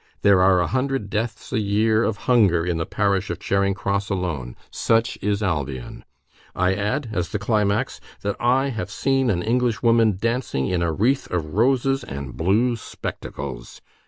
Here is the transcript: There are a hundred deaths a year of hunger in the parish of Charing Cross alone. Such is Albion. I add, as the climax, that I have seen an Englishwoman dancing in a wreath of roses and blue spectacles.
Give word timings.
There 0.23 0.41
are 0.41 0.59
a 0.61 0.65
hundred 0.65 1.11
deaths 1.11 1.53
a 1.53 1.59
year 1.59 2.03
of 2.03 2.17
hunger 2.25 2.65
in 2.65 2.77
the 2.77 2.87
parish 2.87 3.29
of 3.29 3.37
Charing 3.37 3.75
Cross 3.75 4.09
alone. 4.09 4.55
Such 4.71 5.15
is 5.21 5.43
Albion. 5.43 6.03
I 6.55 6.73
add, 6.73 7.09
as 7.11 7.29
the 7.29 7.37
climax, 7.37 8.01
that 8.23 8.35
I 8.39 8.69
have 8.69 8.89
seen 8.89 9.29
an 9.29 9.43
Englishwoman 9.43 10.17
dancing 10.19 10.65
in 10.65 10.81
a 10.81 10.91
wreath 10.91 11.29
of 11.29 11.53
roses 11.53 12.03
and 12.03 12.35
blue 12.35 12.75
spectacles. 12.77 13.79